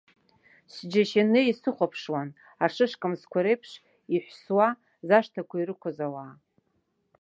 Сџьашьаны 0.73 1.41
исыхәаԥшуан, 1.51 2.29
ашышкамсқәа 2.65 3.39
реиԥш 3.45 3.71
иҳәсуа 4.15 4.67
зашҭақәа 5.07 5.55
ирықәыз 5.57 5.97
ауаа. 6.05 6.33